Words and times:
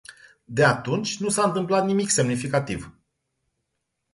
De 0.49 0.63
atunci 0.65 1.17
nu 1.19 1.29
s-a 1.29 1.43
întâmplat 1.43 1.85
nimic 1.85 2.09
semnificativ. 2.09 2.95